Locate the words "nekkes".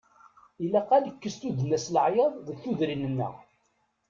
1.07-1.35